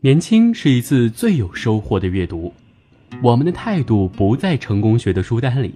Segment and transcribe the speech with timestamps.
[0.00, 2.54] 年轻是一次最有收获的阅读，
[3.20, 5.74] 我们的态度不在成功学的书单里。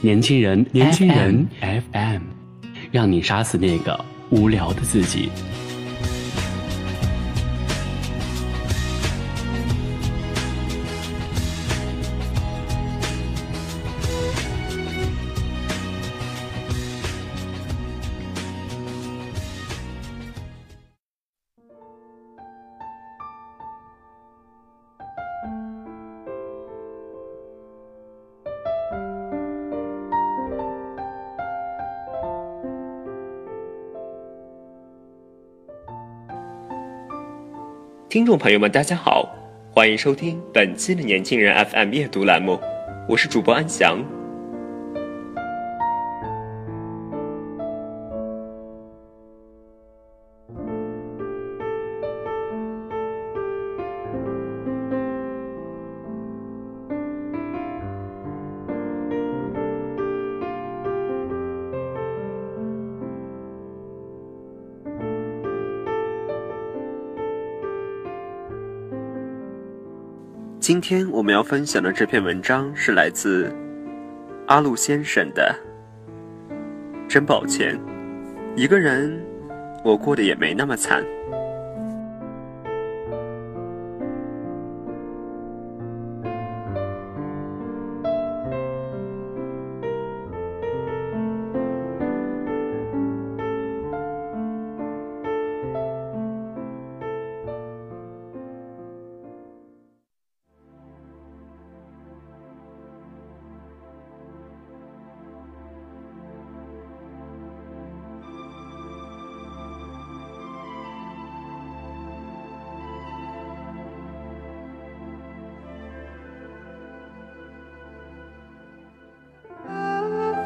[0.00, 2.22] 年轻人，年轻人 FM，
[2.90, 5.28] 让你杀死那个无聊的自己。
[38.12, 39.26] 听众朋友们，大家好，
[39.70, 42.60] 欢迎收听本期的年轻人 FM 阅读栏目，
[43.08, 44.04] 我是主播安翔。
[70.62, 73.52] 今天我们要分享的这篇文章是来自
[74.46, 75.52] 阿路先生的。
[77.08, 77.76] 真抱歉，
[78.54, 79.20] 一个人，
[79.82, 81.04] 我过得也没那么惨。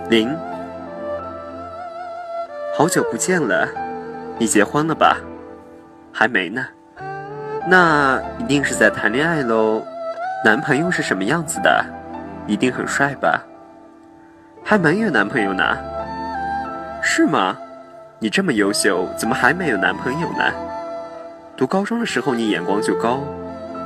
[0.08, 0.32] 林，
[2.76, 3.66] 好久不见了，
[4.38, 5.16] 你结婚了吧？
[6.12, 6.64] 还没呢，
[7.68, 9.82] 那一定是在谈恋爱喽。
[10.44, 11.84] 男朋友是什么样子的？
[12.46, 13.42] 一定很帅吧？
[14.62, 15.76] 还没有男朋友呢？
[17.02, 17.56] 是吗？
[18.20, 20.44] 你这么优秀，怎么还没有男朋友呢？
[21.56, 23.22] 读高中的时候你眼光就高，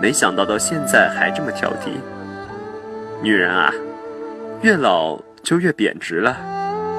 [0.03, 1.93] 没想到到现在还这么挑剔。
[3.23, 3.73] 女人啊，
[4.61, 5.19] 越老。
[5.43, 6.37] 就越贬值了，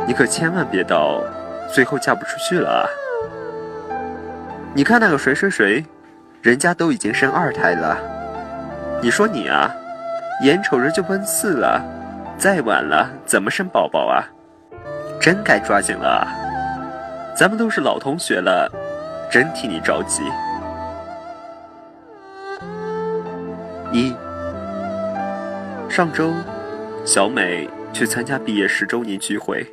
[0.08, 1.24] 你可千万别到
[1.72, 2.84] 最后嫁不出去了啊！
[4.74, 5.86] 你看那个谁谁谁，
[6.42, 7.98] 人家都已经生二胎了，
[9.02, 9.70] 你说你啊，
[10.44, 11.82] 眼瞅着就奔四了，
[12.38, 14.28] 再晚了怎么生宝宝啊？
[15.20, 16.28] 真该抓紧了啊！
[17.36, 18.70] 咱们都是老同学了，
[19.30, 20.24] 真替你着急。
[23.92, 24.16] 一，
[25.90, 26.34] 上周，
[27.06, 27.70] 小美。
[27.94, 29.66] 去参加毕业十周年聚会，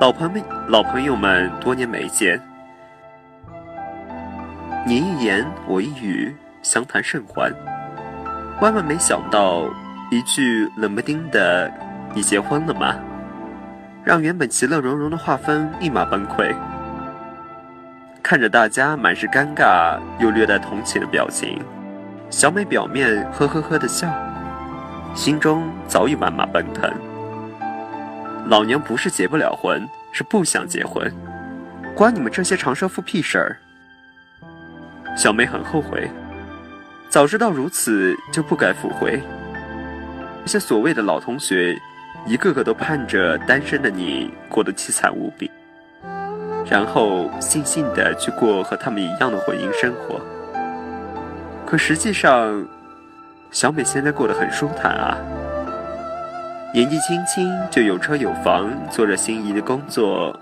[0.00, 2.40] 老朋们、老朋友们多年没见，
[4.86, 7.52] 你一言我一语，相谈甚欢。
[8.60, 9.64] 万万没想到，
[10.10, 11.70] 一句冷不丁的
[12.14, 12.94] “你结婚了吗”，
[14.04, 16.54] 让原本其乐融融的画风立马崩溃。
[18.22, 21.60] 看着大家满是尴尬又略带同情的表情，
[22.28, 24.06] 小美表面呵呵呵的笑。
[25.16, 26.92] 心中早已万马奔腾。
[28.48, 31.10] 老娘不是结不了婚，是不想结婚，
[31.94, 33.56] 关你们这些长舌妇屁事儿。
[35.16, 36.08] 小梅很后悔，
[37.08, 39.18] 早知道如此就不该复婚。
[40.42, 41.74] 那些所谓的老同学，
[42.26, 45.50] 一个个都盼着单身的你过得凄惨无比，
[46.68, 50.20] 然后悻悻的去过和他们一样的婚姻生活。
[51.64, 52.64] 可实际上，
[53.50, 55.16] 小美现在过得很舒坦啊，
[56.74, 60.38] 年纪轻轻就有车有房，做着心仪的工作，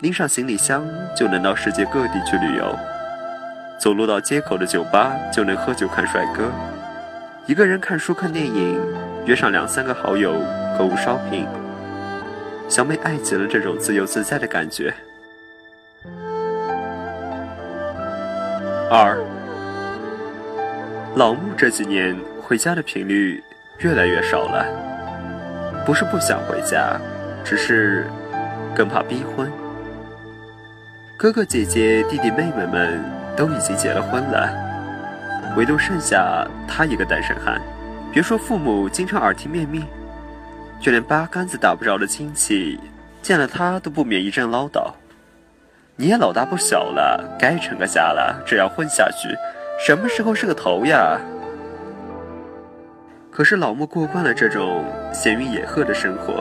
[0.00, 0.82] 拎上行李箱
[1.14, 2.74] 就能到世界各地去旅游，
[3.78, 6.50] 走路到街口的酒吧就能喝酒看帅哥，
[7.46, 8.80] 一个人看书看电影，
[9.26, 10.32] 约上两三个好友
[10.78, 11.46] 购物 shopping，
[12.66, 14.94] 小美爱极了这种自由自在的感觉。
[18.90, 19.18] 二，
[21.14, 22.16] 老穆这几年。
[22.46, 23.42] 回家的频率
[23.78, 24.66] 越来越少了，
[25.86, 27.00] 不是不想回家，
[27.42, 28.06] 只是
[28.76, 29.50] 更怕逼婚。
[31.16, 33.02] 哥哥姐姐、弟弟妹妹们
[33.34, 34.52] 都已经结了婚了，
[35.56, 37.58] 唯独剩下他一个单身汉。
[38.12, 39.82] 别说父母经常耳提面命，
[40.78, 42.78] 就连八竿子打不着的亲戚
[43.22, 44.92] 见了他都不免一阵唠叨
[45.96, 49.34] ：“你也老大不小了，该成个家了，这样混下去，
[49.80, 51.18] 什么时候是个头呀？
[53.34, 56.40] 可是老穆过惯了这种闲云野鹤的生活，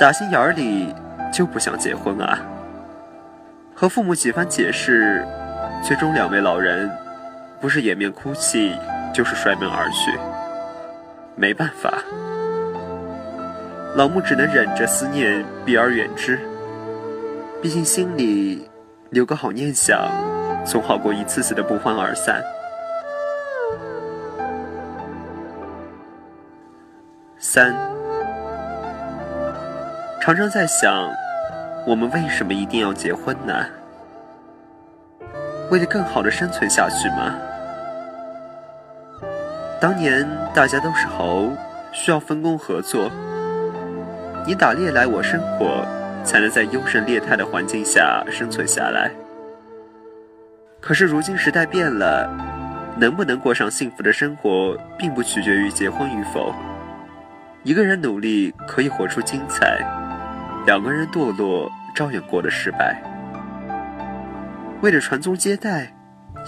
[0.00, 0.94] 打心眼里
[1.30, 2.38] 就不想结婚啊。
[3.74, 5.22] 和父母几番解释，
[5.84, 6.90] 最终两位老人
[7.60, 8.72] 不是掩面哭泣，
[9.12, 10.18] 就是摔门而去。
[11.36, 11.92] 没办法，
[13.94, 16.40] 老穆只能忍着思念，避而远之。
[17.60, 18.66] 毕竟心里
[19.10, 20.10] 留个好念想，
[20.64, 22.42] 总好过一次次的不欢而散。
[27.54, 27.70] 三，
[30.22, 31.06] 常常在想。
[31.86, 33.66] 我们为什么一定要结婚呢？
[35.70, 37.34] 为了更好的生存下去吗？
[39.78, 41.52] 当年大家都是猴，
[41.92, 43.10] 需要分工合作，
[44.46, 45.84] 你打猎来，我生火，
[46.24, 49.10] 才能在优胜劣汰的环境下生存下来。
[50.80, 52.26] 可是如今时代变了，
[52.96, 56.54] 能不能过上幸福的生活，并不取决于结婚与否。
[57.64, 59.78] 一个人努力可以活出精彩。
[60.66, 63.00] 两个人堕落，照样过得失败。
[64.80, 65.92] 为了传宗接代，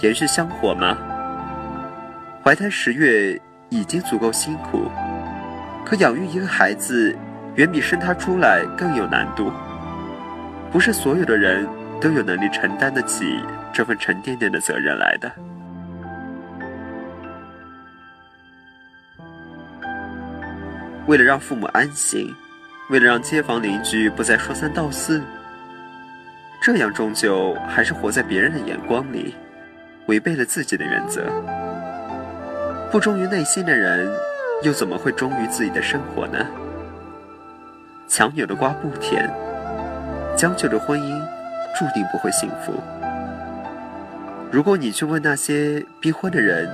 [0.01, 0.97] 延续香火吗？
[2.43, 3.39] 怀胎十月
[3.69, 4.91] 已经足够辛苦，
[5.85, 7.15] 可养育一个孩子，
[7.55, 9.53] 远比生他出来更有难度。
[10.71, 11.65] 不是所有的人
[12.01, 13.39] 都有能力承担得起
[13.71, 15.31] 这份沉甸甸的责任来的。
[21.07, 22.33] 为了让父母安心。
[22.87, 25.19] 为了让街坊邻居不再说三道四，
[26.61, 29.33] 这样终究还是活在别人的眼光里，
[30.05, 31.23] 违背了自己的原则。
[32.91, 34.07] 不忠于内心的人，
[34.61, 36.45] 又怎么会忠于自己的生活呢？
[38.07, 39.27] 强扭的瓜不甜，
[40.37, 41.19] 将就的婚姻
[41.75, 42.71] 注定不会幸福。
[44.51, 46.69] 如果你去问那些逼婚的人，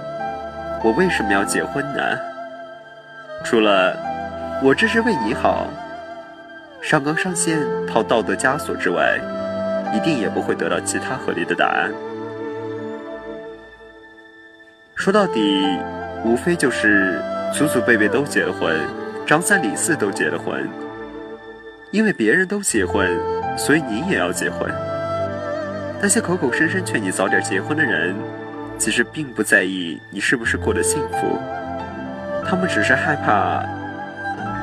[0.83, 2.01] 我为什么要结婚呢？
[3.45, 3.97] 除了
[4.63, 5.67] 我这是为你好。
[6.83, 9.19] 上纲上线套道德枷锁之外，
[9.91, 11.91] 一定也不会得到其他合理的答案。
[14.93, 15.79] 说到底，
[16.23, 17.19] 无非就是
[17.51, 18.79] 祖祖辈辈都结了婚，
[19.25, 20.69] 张三李四都结了婚。
[21.89, 23.09] 因为别人都结婚，
[23.57, 24.71] 所以你也要结婚。
[25.99, 28.15] 那些口口声声劝你早点结婚的人，
[28.77, 31.39] 其实并不在意你是不是过得幸福，
[32.45, 33.65] 他们只是害怕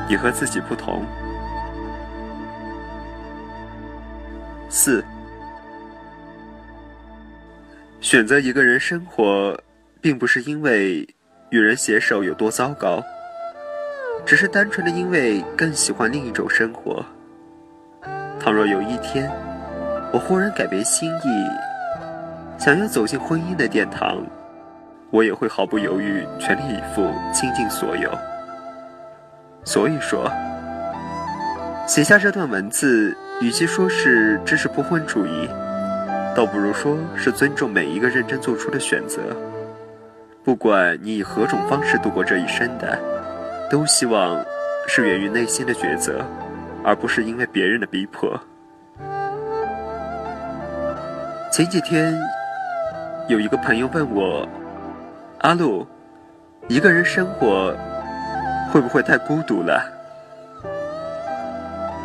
[0.09, 1.05] 你和自己不同。
[4.67, 5.03] 四，
[8.01, 9.55] 选择一个人生活，
[10.01, 11.07] 并不是因为
[11.51, 13.03] 与人携手有多糟糕，
[14.25, 17.05] 只是单纯的因为更喜欢另一种生活。
[18.39, 19.29] 倘若有一天，
[20.11, 21.45] 我忽然改变心意，
[22.57, 24.25] 想要走进婚姻的殿堂，
[25.11, 28.09] 我也会毫不犹豫、全力以赴、倾尽所有。
[29.63, 30.31] 所以说，
[31.87, 33.15] 写下这段文字。
[33.41, 35.47] 与其说是支持不婚主义，
[36.35, 39.21] 倒不如说是尊重每一个认真做出的选择。
[40.43, 42.99] 不管你以何种方式度过这一生的，
[43.71, 44.43] 都希望
[44.87, 46.21] 是源于内心的抉择，
[46.83, 48.37] 而不是因为别人的逼迫。
[51.49, 52.13] 前几天，
[53.29, 54.45] 有一个朋友问我
[55.39, 55.87] ：“阿路，
[56.67, 57.73] 一个人生活
[58.71, 59.83] 会不会太孤独了？”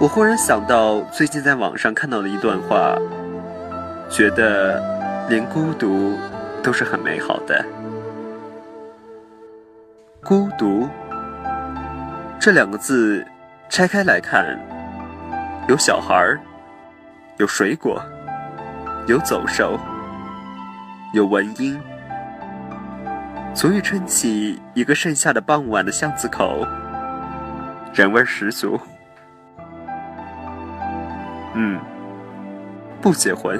[0.00, 2.98] 我忽然想到，最近在网上看到的一段话，
[4.10, 4.82] 觉得
[5.28, 6.18] 连孤独
[6.62, 7.64] 都是很美好的。
[10.22, 10.88] 孤独
[12.40, 13.24] 这两个字
[13.68, 14.58] 拆开来看，
[15.68, 16.36] 有小孩，
[17.38, 18.02] 有水果，
[19.06, 19.78] 有走兽，
[21.12, 21.80] 有文音，
[23.54, 26.66] 足以撑起一个盛夏的傍晚的巷子口，
[27.94, 28.78] 人味十足。
[31.54, 31.78] 嗯，
[33.00, 33.58] 不结婚，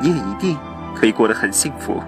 [0.00, 0.58] 你也一定
[0.96, 2.02] 可以过得很幸福。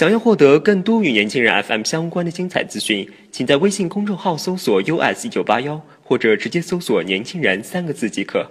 [0.00, 8.50] 想要获得更多与年轻人 FM 相关的精彩资讯，请在微信公众号搜索 “us 一九八幺”或者直接搜索“年轻人”三个字即可。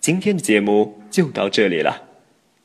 [0.00, 2.02] 今天的节目就到这里了，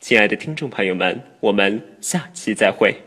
[0.01, 2.98] 亲爱的听众朋友们，我们下期再会。